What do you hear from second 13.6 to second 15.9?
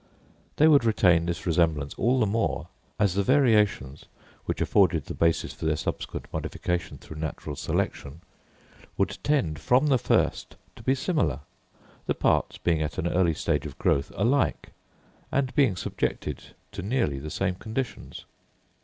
of growth alike, and being